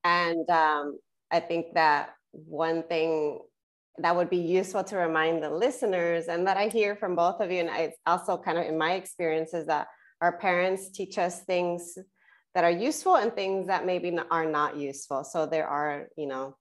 [0.04, 0.98] and um,
[1.30, 3.38] i think that one thing
[3.98, 7.50] that would be useful to remind the listeners and that i hear from both of
[7.50, 9.86] you and it's also kind of in my experience is that
[10.20, 11.98] our parents teach us things
[12.54, 15.24] that are useful and things that maybe are not useful.
[15.24, 16.56] So there are, you know,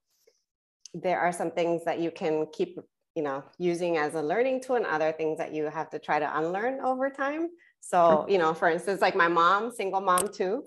[0.93, 2.79] there are some things that you can keep,
[3.15, 6.19] you know, using as a learning tool and other things that you have to try
[6.19, 7.49] to unlearn over time.
[7.85, 10.63] So, you know, for instance, like my mom, single mom too,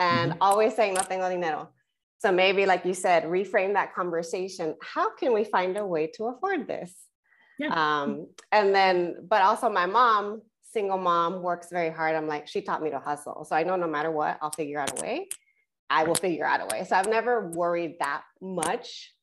[0.00, 0.42] and mm-hmm.
[0.42, 1.70] always saying no tengo dinero.
[2.18, 4.74] So maybe, like you said, reframe that conversation.
[4.82, 6.92] How can we find a way to afford this?
[7.58, 7.68] Yeah.
[7.68, 10.42] Um, and then, but also my mom
[10.76, 12.14] single mom works very hard.
[12.14, 13.46] I'm like, she taught me to hustle.
[13.48, 15.28] So I know no matter what, I'll figure out a way.
[15.88, 16.84] I will figure out a way.
[16.84, 19.14] So I've never worried that much.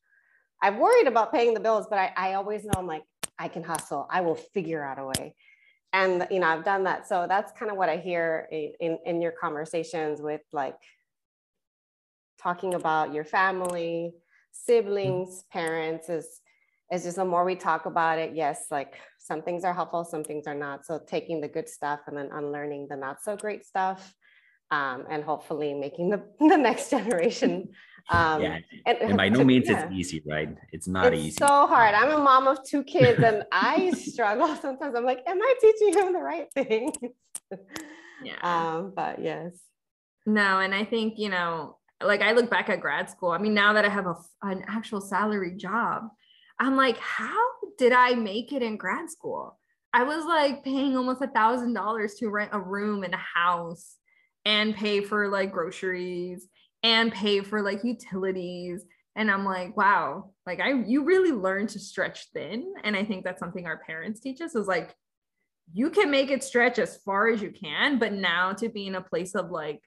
[0.60, 3.04] I've worried about paying the bills, but I, I always know I'm like,
[3.38, 4.08] I can hustle.
[4.10, 5.36] I will figure out a way.
[5.94, 7.06] And you know, I've done that.
[7.06, 10.76] So that's kind of what I hear in, in, your conversations with like
[12.42, 14.18] talking about your family, mm-hmm.
[14.50, 16.40] siblings, parents is
[16.92, 20.24] is just the more we talk about it, yes, like some things are helpful, some
[20.24, 20.84] things are not.
[20.84, 24.14] So taking the good stuff and then unlearning the not so great stuff.
[24.70, 27.68] Um, and hopefully making the, the next generation.
[28.10, 29.84] Um, yeah, and, and by no means yeah.
[29.84, 30.54] it's easy, right?
[30.72, 31.36] It's not it's easy.
[31.36, 31.94] so hard.
[31.94, 34.94] I'm a mom of two kids, and I struggle sometimes.
[34.94, 36.92] I'm like, am I teaching him the right thing?
[38.22, 38.36] yeah.
[38.42, 39.58] Um, but yes.
[40.26, 43.30] No, and I think you know, like I look back at grad school.
[43.30, 46.08] I mean, now that I have a an actual salary job,
[46.58, 47.42] I'm like, how
[47.78, 49.58] did I make it in grad school?
[49.94, 53.96] I was like paying almost a thousand dollars to rent a room in a house
[54.44, 56.48] and pay for like groceries
[56.82, 58.84] and pay for like utilities.
[59.16, 62.74] And I'm like, wow, like I you really learn to stretch thin.
[62.82, 64.94] And I think that's something our parents teach us is like
[65.72, 68.96] you can make it stretch as far as you can, but now to be in
[68.96, 69.80] a place of like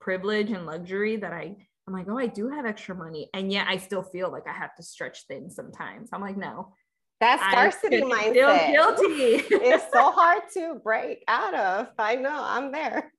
[0.00, 3.28] privilege and luxury that I I'm like, oh, I do have extra money.
[3.34, 6.10] And yet I still feel like I have to stretch thin sometimes.
[6.12, 6.74] I'm like, no.
[7.22, 8.32] That scarcity mindset.
[8.32, 9.44] Feel guilty.
[9.54, 11.86] it's so hard to break out of.
[11.96, 13.12] I know, I'm there.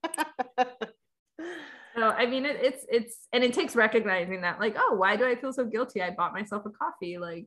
[1.96, 5.24] so I mean it, it's it's and it takes recognizing that, like, oh, why do
[5.26, 6.02] I feel so guilty?
[6.02, 7.16] I bought myself a coffee.
[7.16, 7.46] Like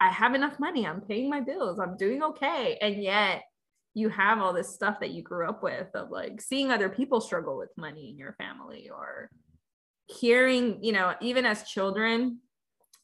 [0.00, 0.86] I have enough money.
[0.86, 1.80] I'm paying my bills.
[1.80, 2.78] I'm doing okay.
[2.80, 3.42] And yet
[3.94, 7.20] you have all this stuff that you grew up with of like seeing other people
[7.20, 9.28] struggle with money in your family or
[10.06, 12.38] hearing, you know, even as children,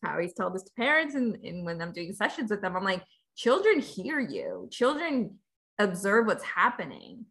[0.05, 2.85] I always tell this to parents and, and when I'm doing sessions with them, I'm
[2.85, 3.03] like,
[3.37, 5.39] children hear you, children
[5.79, 7.27] observe what's happening.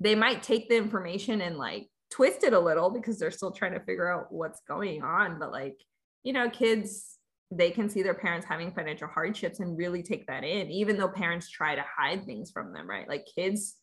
[0.00, 3.74] They might take the information and like twist it a little because they're still trying
[3.74, 5.38] to figure out what's going on.
[5.38, 5.76] But like,
[6.22, 7.18] you know, kids,
[7.50, 11.08] they can see their parents having financial hardships and really take that in, even though
[11.08, 13.08] parents try to hide things from them, right?
[13.08, 13.76] Like kids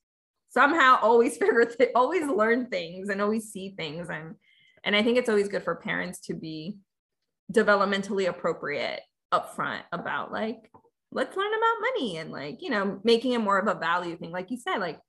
[0.50, 4.10] somehow always figure, th- always learn things and always see things.
[4.10, 4.36] And
[4.84, 6.78] and I think it's always good for parents to be
[7.52, 9.02] developmentally appropriate
[9.34, 10.72] upfront about like,
[11.12, 14.32] let's learn about money and like, you know, making it more of a value thing.
[14.32, 15.00] Like you said, like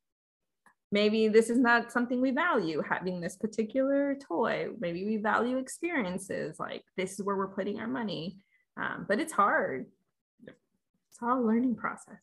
[0.90, 4.68] maybe this is not something we value having this particular toy.
[4.78, 6.58] Maybe we value experiences.
[6.58, 8.38] Like this is where we're putting our money.
[8.76, 9.86] Um, but it's hard.
[10.46, 12.20] It's all a learning process.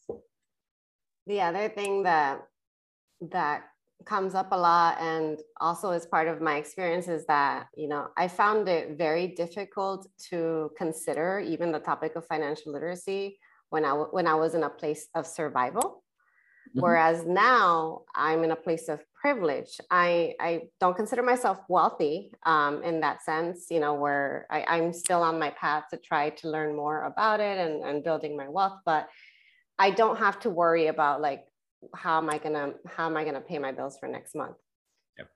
[1.28, 2.42] The other thing that
[3.32, 3.64] that
[4.06, 8.08] comes up a lot and also as part of my experience is that you know
[8.18, 13.38] i found it very difficult to consider even the topic of financial literacy
[13.70, 15.82] when i when i was in a place of survival
[16.70, 16.80] mm-hmm.
[16.80, 22.82] whereas now i'm in a place of privilege i i don't consider myself wealthy um,
[22.84, 26.50] in that sense you know where I, i'm still on my path to try to
[26.50, 29.10] learn more about it and, and building my wealth but
[29.78, 31.44] i don't have to worry about like
[31.96, 34.58] how am I gonna how am I gonna pay my bills for next month?
[35.18, 35.30] Yep.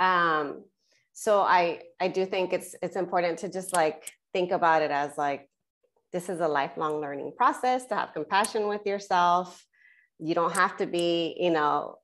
[0.00, 0.64] Um,
[1.12, 5.16] so I I do think it's it's important to just like think about it as
[5.16, 5.48] like
[6.12, 9.64] this is a lifelong learning process to have compassion with yourself.
[10.18, 11.96] You don't have to be, you know,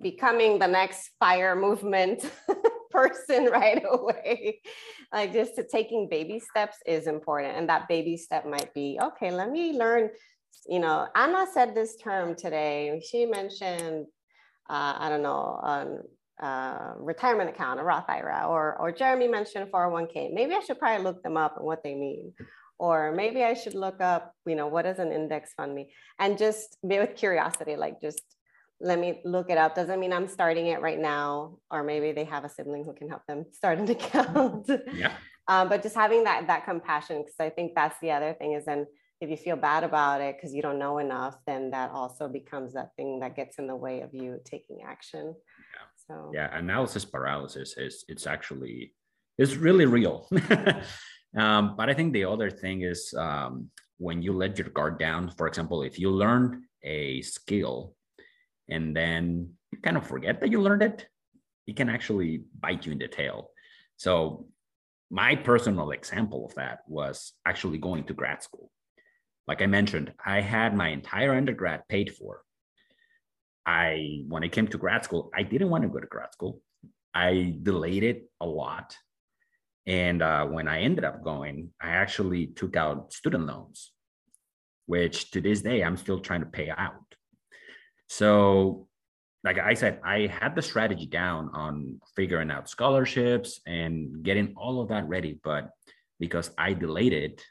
[0.00, 2.30] becoming the next fire movement
[2.90, 4.60] person right away.
[5.12, 7.56] Like just to taking baby steps is important.
[7.56, 10.10] And that baby step might be, okay, let me learn.
[10.66, 13.02] You know, Anna said this term today.
[13.08, 14.06] She mentioned,
[14.68, 15.98] uh, I don't know, um,
[16.40, 20.32] uh, retirement account, a Roth IRA, or, or Jeremy mentioned 401k.
[20.32, 22.32] Maybe I should probably look them up and what they mean.
[22.78, 25.88] Or maybe I should look up, you know, what does an index fund mean?
[26.18, 28.22] And just be with curiosity, like just
[28.80, 29.74] let me look it up.
[29.74, 33.08] Doesn't mean I'm starting it right now, or maybe they have a sibling who can
[33.08, 34.70] help them start an account.
[34.94, 35.12] Yeah.
[35.46, 38.64] um, but just having that that compassion, because I think that's the other thing is
[38.64, 38.86] then
[39.20, 42.72] if you feel bad about it because you don't know enough, then that also becomes
[42.72, 45.34] that thing that gets in the way of you taking action.
[45.74, 45.86] Yeah.
[46.06, 48.94] So yeah, analysis paralysis is it's actually
[49.36, 50.28] it's really real.
[51.36, 55.30] um, but I think the other thing is um, when you let your guard down.
[55.36, 57.94] For example, if you learn a skill
[58.68, 61.06] and then you kind of forget that you learned it,
[61.66, 63.50] it can actually bite you in the tail.
[63.98, 64.46] So
[65.10, 68.70] my personal example of that was actually going to grad school.
[69.50, 72.42] Like I mentioned, I had my entire undergrad paid for.
[73.66, 76.60] I when I came to grad school, I didn't want to go to grad school.
[77.12, 78.96] I delayed it a lot.
[79.88, 83.90] And uh, when I ended up going, I actually took out student loans,
[84.86, 87.08] which to this day I'm still trying to pay out.
[88.06, 88.86] So,
[89.42, 94.80] like I said, I had the strategy down on figuring out scholarships and getting all
[94.80, 95.40] of that ready.
[95.42, 95.70] But
[96.20, 97.42] because I delayed it,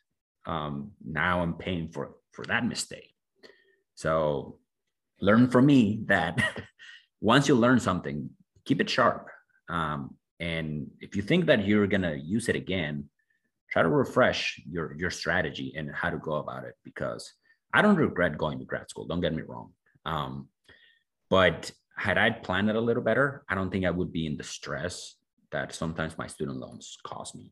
[0.45, 3.13] um, now I'm paying for for that mistake.
[3.95, 4.59] So,
[5.21, 6.63] learn from me that
[7.21, 8.29] once you learn something,
[8.65, 9.27] keep it sharp.
[9.67, 13.09] Um, and if you think that you're gonna use it again,
[13.69, 17.33] try to refresh your your strategy and how to go about it because
[17.73, 19.05] I don't regret going to grad school.
[19.05, 19.73] Don't get me wrong.
[20.05, 20.47] Um,
[21.29, 24.37] but had I planned it a little better, I don't think I would be in
[24.37, 25.15] the stress
[25.51, 27.51] that sometimes my student loans cause me.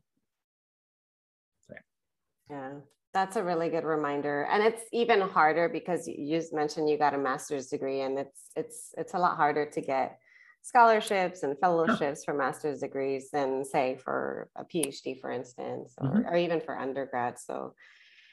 [2.50, 2.72] Yeah,
[3.14, 7.14] that's a really good reminder, and it's even harder because you just mentioned you got
[7.14, 10.18] a master's degree, and it's it's it's a lot harder to get
[10.62, 16.28] scholarships and fellowships for master's degrees than say for a phd for instance or, mm-hmm.
[16.28, 17.72] or even for undergrad so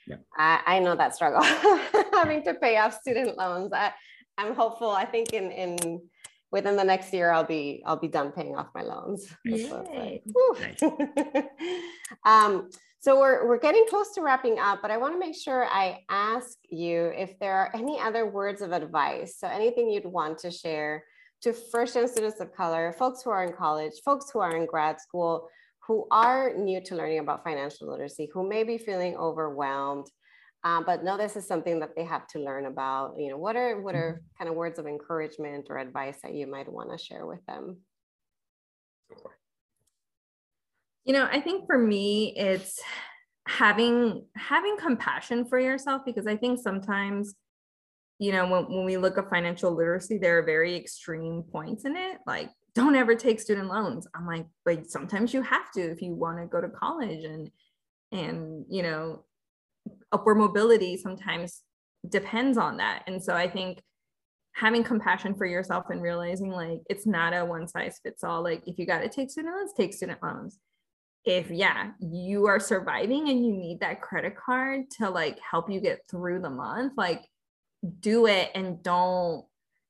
[0.07, 0.15] yeah.
[0.35, 1.43] I, I know that struggle
[2.11, 3.93] having to pay off student loans I,
[4.37, 4.89] I'm hopeful.
[4.89, 6.01] I think in in
[6.51, 9.27] within the next year I'll be I'll be done paying off my loans.
[9.45, 10.79] Like.
[12.25, 12.69] um,
[13.05, 15.99] so we're we're getting close to wrapping up, but I want to make sure I
[16.09, 19.37] ask you if there are any other words of advice.
[19.37, 21.03] So anything you'd want to share
[21.43, 24.99] to first-gen students of color, folks who are in college, folks who are in grad
[24.99, 25.47] school,
[25.85, 30.07] who are new to learning about financial literacy, who may be feeling overwhelmed
[30.63, 33.19] um, but no, this is something that they have to learn about.
[33.19, 34.43] You know, what are what are mm-hmm.
[34.43, 37.77] kind of words of encouragement or advice that you might want to share with them?
[41.05, 42.81] You know, I think for me, it's
[43.47, 47.35] having having compassion for yourself because I think sometimes,
[48.17, 51.95] you know, when, when we look at financial literacy, there are very extreme points in
[51.95, 52.17] it.
[52.25, 54.07] Like, don't ever take student loans.
[54.15, 57.49] I'm like, but sometimes you have to if you want to go to college and
[58.11, 59.23] and you know
[60.11, 61.61] upward mobility sometimes
[62.09, 63.03] depends on that.
[63.07, 63.81] And so I think
[64.53, 68.41] having compassion for yourself and realizing like it's not a one size fits all.
[68.41, 70.59] Like if you got to take student loans, take student loans.
[71.25, 75.79] If yeah, you are surviving and you need that credit card to like help you
[75.79, 77.25] get through the month, like
[77.99, 79.45] do it and don't,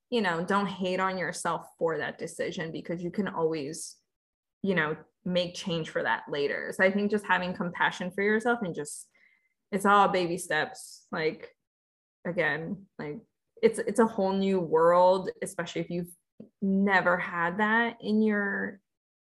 [0.10, 3.96] you know, don't hate on yourself for that decision because you can always,
[4.62, 6.72] you know, make change for that later.
[6.74, 9.08] So I think just having compassion for yourself and just
[9.72, 11.50] it's all baby steps like
[12.26, 13.18] again like
[13.62, 16.14] it's it's a whole new world especially if you've
[16.62, 18.80] never had that in your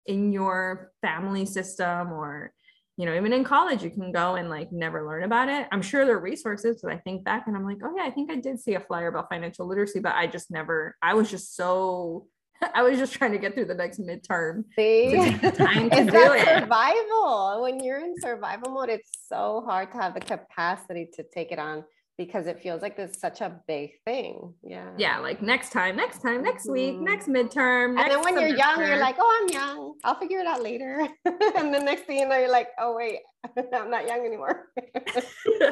[0.08, 2.54] in your family system or
[2.98, 5.82] you know even in college you can go and like never learn about it i'm
[5.82, 8.32] sure there are resources but i think back and i'm like oh yeah i think
[8.32, 11.56] i did see a flyer about financial literacy but i just never i was just
[11.56, 12.26] so
[12.74, 14.64] I was just trying to get through the next midterm.
[14.76, 16.46] See, time to it's do it.
[16.48, 17.62] survival.
[17.62, 21.60] When you're in survival mode, it's so hard to have the capacity to take it
[21.60, 21.84] on
[22.18, 24.54] because it feels like it's such a big thing.
[24.64, 24.90] Yeah.
[24.98, 25.20] Yeah.
[25.20, 26.74] Like next time, next time, next mm-hmm.
[26.74, 27.94] week, next midterm.
[27.94, 28.48] Next and then when semester.
[28.48, 29.94] you're young, you're like, oh, I'm young.
[30.04, 31.08] I'll figure it out later.
[31.26, 33.20] and the next thing you know, you're like, oh, wait,
[33.74, 34.70] I'm not young anymore.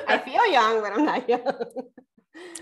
[0.07, 1.63] I feel young, but I'm not young.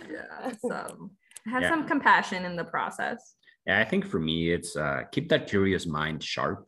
[0.09, 0.53] yeah.
[0.61, 1.09] So
[1.47, 1.69] have yeah.
[1.69, 3.35] some compassion in the process.
[3.65, 6.65] Yeah, I think for me, it's uh, keep that curious mind sharp.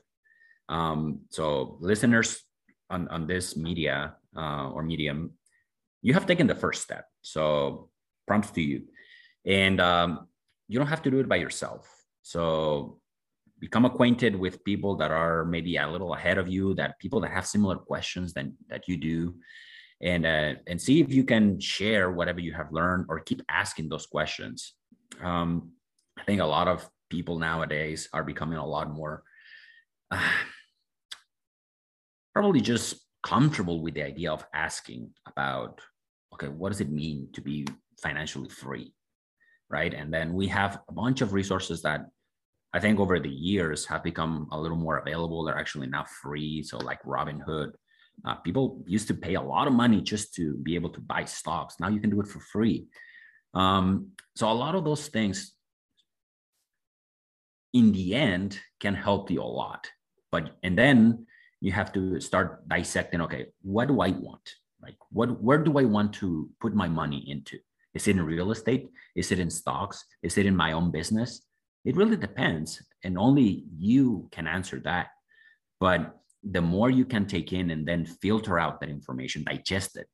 [0.69, 2.41] Um, so, listeners
[2.89, 5.31] on, on this media uh, or medium,
[6.05, 7.05] you have taken the first step.
[7.23, 7.89] So,
[8.27, 8.83] prompts to you.
[9.43, 10.27] And um,
[10.67, 11.91] you don't have to do it by yourself.
[12.21, 12.99] So,
[13.59, 17.31] become acquainted with people that are maybe a little ahead of you, that people that
[17.31, 19.33] have similar questions than that you do,
[19.99, 23.89] and uh, and see if you can share whatever you have learned or keep asking
[23.89, 24.75] those questions.
[25.23, 25.71] Um,
[26.19, 29.23] I think a lot of people nowadays are becoming a lot more
[30.11, 30.29] uh,
[32.31, 35.81] probably just comfortable with the idea of asking about
[36.35, 37.65] okay what does it mean to be
[38.01, 38.93] financially free
[39.69, 39.93] right?
[39.93, 42.01] And then we have a bunch of resources that
[42.73, 45.43] i think over the years have become a little more available.
[45.43, 46.63] They're actually now free.
[46.63, 47.71] So like robinhood
[48.25, 51.25] uh, people used to pay a lot of money just to be able to buy
[51.25, 51.75] stocks.
[51.79, 52.85] Now you can do it for free.
[53.53, 55.53] Um, so a lot of those things
[57.73, 59.89] in the end can help you a lot.
[60.31, 61.27] But and then
[61.61, 64.47] you have to start dissecting okay what do i want
[64.85, 67.57] like what where do i want to put my money into?
[67.93, 68.89] Is it in real estate?
[69.15, 70.03] Is it in stocks?
[70.21, 71.41] Is it in my own business?
[71.85, 75.07] It really depends and only you can answer that.
[75.79, 80.07] But the more you can take in and then filter out that information digest it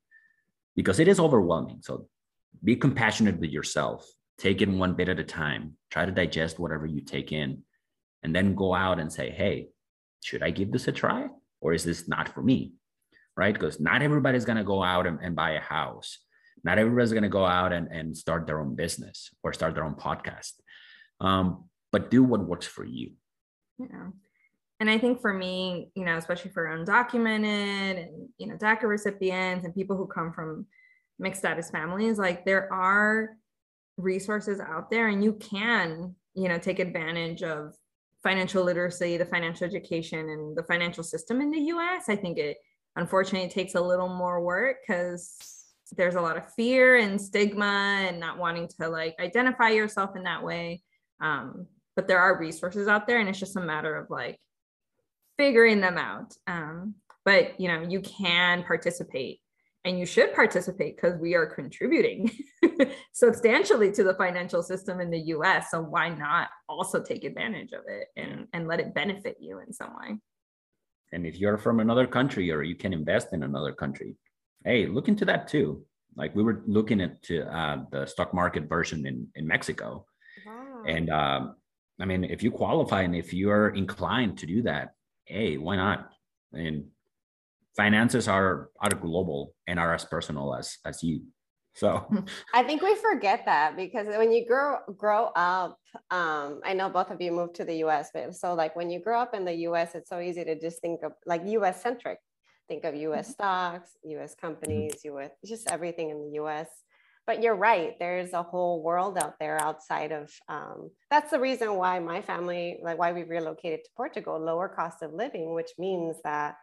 [0.76, 1.80] because it is overwhelming.
[1.82, 2.08] So
[2.64, 4.06] be compassionate with yourself.
[4.38, 5.76] Take it one bit at a time.
[5.90, 7.62] Try to digest whatever you take in
[8.22, 9.68] and then go out and say hey
[10.22, 11.26] should i give this a try
[11.60, 12.72] or is this not for me
[13.36, 13.54] right?
[13.54, 16.18] Because not everybody's going to go out and, and, buy a house.
[16.64, 19.84] Not everybody's going to go out and, and start their own business or start their
[19.84, 20.52] own podcast.
[21.20, 23.12] Um, but do what works for you.
[23.78, 24.08] Yeah.
[24.80, 29.64] And i think for me you know especially for undocumented and you know daca recipients
[29.64, 30.66] and people who come from
[31.20, 33.36] mixed status families like there are
[33.96, 37.74] resources out there and you can you know take advantage of
[38.24, 42.56] financial literacy the financial education and the financial system in the us i think it
[42.96, 45.36] unfortunately it takes a little more work because
[45.96, 50.22] there's a lot of fear and stigma and not wanting to like identify yourself in
[50.22, 50.82] that way
[51.20, 51.66] um,
[51.96, 54.38] but there are resources out there and it's just a matter of like
[55.38, 59.40] figuring them out um, but you know you can participate
[59.84, 62.30] and you should participate because we are contributing
[63.12, 65.70] substantially to the financial system in the US.
[65.70, 69.72] So why not also take advantage of it and, and let it benefit you in
[69.72, 70.18] some way?
[71.12, 74.16] And if you're from another country or you can invest in another country,
[74.64, 75.84] hey, look into that too.
[76.16, 80.06] Like we were looking at uh, the stock market version in, in Mexico.
[80.46, 80.82] Wow.
[80.86, 81.56] And um,
[82.00, 84.94] I mean, if you qualify and if you're inclined to do that,
[85.26, 86.10] hey, why not?
[86.52, 86.86] And
[87.76, 91.22] finances are are global and are as personal as as you
[91.74, 92.06] so
[92.54, 95.78] i think we forget that because when you grow grow up
[96.10, 99.00] um i know both of you moved to the us but so like when you
[99.00, 102.18] grow up in the us it's so easy to just think of like us centric
[102.68, 103.32] think of us mm-hmm.
[103.32, 103.90] stocks
[104.22, 105.24] us companies mm-hmm.
[105.24, 106.68] us just everything in the us
[107.26, 111.74] but you're right there's a whole world out there outside of um, that's the reason
[111.76, 116.16] why my family like why we relocated to portugal lower cost of living which means
[116.24, 116.56] that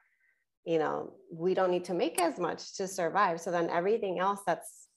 [0.65, 3.41] you know, we don't need to make as much to survive.
[3.41, 4.88] So then everything else that's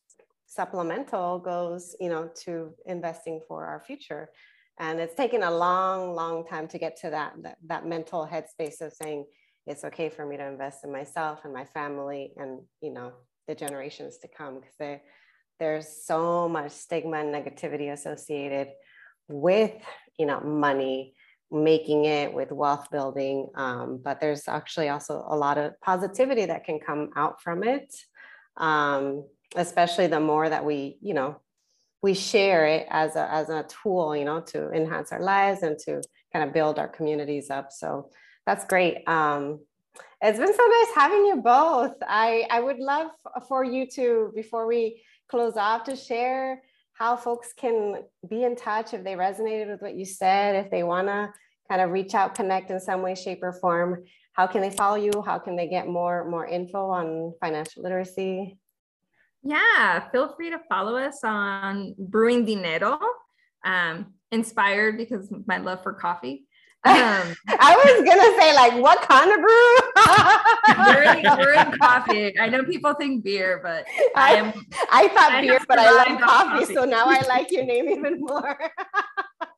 [0.55, 4.31] supplemental goes, you know, to investing for our future.
[4.79, 8.81] And it's taken a long, long time to get to that, that, that mental headspace
[8.81, 9.25] of saying,
[9.67, 13.13] it's okay for me to invest in myself and my family and, you know,
[13.47, 15.01] the generations to come because
[15.59, 18.69] there's so much stigma and negativity associated
[19.29, 19.73] with,
[20.19, 21.15] you know, money
[21.51, 23.49] making it with wealth building.
[23.55, 27.95] Um, but there's actually also a lot of positivity that can come out from it,
[28.57, 29.25] um,
[29.57, 31.41] especially the more that we, you know,
[32.03, 35.79] we share it as a, as a tool, you know, to enhance our lives and
[35.81, 37.71] to kind of build our communities up.
[37.71, 38.11] So
[38.47, 39.07] that's great.
[39.07, 39.61] Um,
[40.21, 41.95] it's been so nice having you both.
[42.03, 43.11] I, I would love
[43.49, 46.63] for you to, before we close off, to share
[46.95, 50.83] how folks can be in touch if they resonated with what you said, if they
[50.83, 51.33] want to
[51.69, 54.05] kind of reach out, connect in some way, shape, or form.
[54.35, 55.23] How can they follow you?
[55.25, 58.59] How can they get more more info on financial literacy?
[59.43, 62.99] Yeah, feel free to follow us on Brewing Dinero.
[63.65, 66.47] Um, inspired because my love for coffee.
[66.85, 69.77] Um, I was gonna say like what kind of brew?
[71.37, 72.37] brewing, coffee.
[72.41, 73.87] I know people think beer, but
[74.17, 74.53] I am.
[74.91, 77.65] I, I thought I beer, but I love coffee, coffee, so now I like your
[77.65, 78.59] name even more.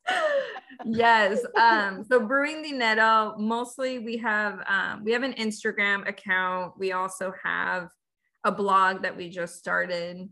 [0.85, 1.43] yes.
[1.59, 6.77] Um, so brewing the dinero, mostly we have um, we have an Instagram account.
[6.77, 7.89] We also have
[8.45, 10.29] a blog that we just started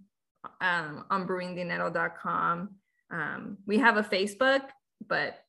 [0.62, 2.70] um, on brewingdinero.com.
[3.12, 4.62] Um, we have a Facebook,
[5.08, 5.40] but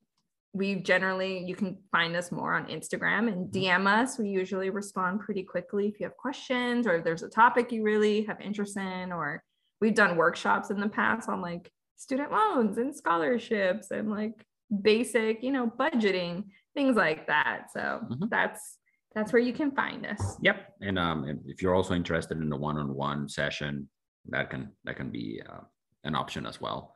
[0.55, 4.19] we generally you can find us more on Instagram and DM us.
[4.19, 7.83] We usually respond pretty quickly if you have questions or if there's a topic you
[7.83, 9.43] really have interest in, or
[9.81, 14.45] we've done workshops in the past on like student loans and scholarships and like
[14.83, 16.45] basic, you know, budgeting,
[16.75, 17.67] things like that.
[17.73, 18.31] So Mhm.
[18.31, 18.79] that's
[19.15, 20.37] that's where you can find us.
[20.43, 20.75] Yep.
[20.81, 23.89] And um, if you're also interested in the one-on-one session,
[24.29, 25.61] that can that can be uh,
[26.05, 26.95] an option as well.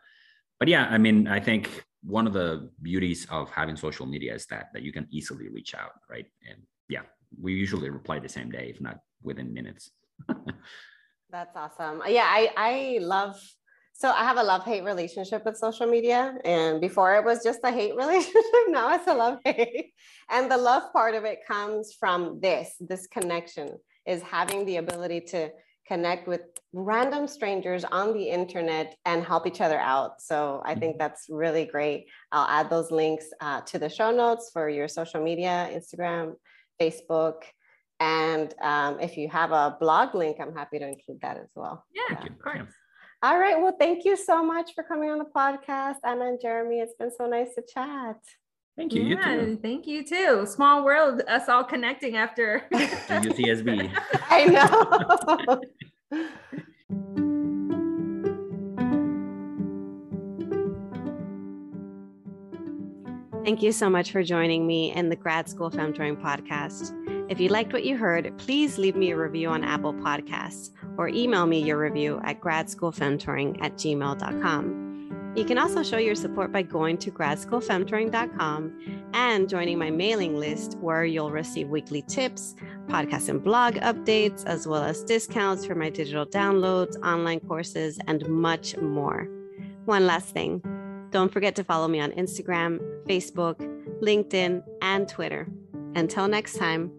[0.58, 4.46] But yeah, I mean, I think one of the beauties of having social media is
[4.46, 6.26] that that you can easily reach out, right?
[6.48, 7.02] And yeah,
[7.40, 9.90] we usually reply the same day, if not within minutes.
[11.30, 12.02] That's awesome.
[12.08, 13.38] Yeah, I I love
[13.98, 16.38] so I have a love hate relationship with social media.
[16.44, 19.92] And before it was just a hate relationship, now it's a love hate.
[20.30, 23.70] And the love part of it comes from this this connection
[24.06, 25.50] is having the ability to
[25.84, 26.42] connect with
[26.72, 30.22] random strangers on the internet and help each other out.
[30.22, 32.06] So I think that's really great.
[32.30, 36.34] I'll add those links uh, to the show notes for your social media Instagram,
[36.80, 37.42] Facebook.
[37.98, 41.84] And um, if you have a blog link, I'm happy to include that as well.
[41.92, 42.30] Yeah, you.
[42.30, 42.72] of course.
[43.22, 43.30] Yeah.
[43.30, 43.60] All right.
[43.60, 46.80] Well, thank you so much for coming on the podcast, Anna and Jeremy.
[46.80, 48.16] It's been so nice to chat.
[48.76, 49.02] Thank you.
[49.02, 49.58] You too.
[49.60, 50.46] thank you too.
[50.46, 53.90] Small world, us all connecting after UCSB.
[54.30, 55.60] I know.
[63.44, 66.92] Thank you so much for joining me in the Grad School Femtoring podcast.
[67.28, 71.08] If you liked what you heard, please leave me a review on Apple Podcasts or
[71.08, 75.32] email me your review at gradschoolfemtoring at gmail.com.
[75.36, 80.78] You can also show your support by going to gradschoolfemtoring.com and joining my mailing list,
[80.80, 82.56] where you'll receive weekly tips,
[82.86, 88.26] podcast and blog updates, as well as discounts for my digital downloads, online courses, and
[88.28, 89.28] much more.
[89.84, 90.62] One last thing
[91.10, 93.56] don't forget to follow me on Instagram, Facebook,
[94.02, 95.48] LinkedIn, and Twitter.
[95.94, 96.92] Until next time,